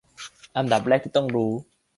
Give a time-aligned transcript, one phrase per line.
[0.57, 1.51] อันดับแรกที่ต้องรู้